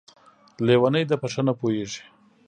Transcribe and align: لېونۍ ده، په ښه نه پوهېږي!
لېونۍ 0.65 1.03
ده، 1.09 1.15
په 1.21 1.27
ښه 1.33 1.41
نه 1.47 1.53
پوهېږي! 1.59 2.03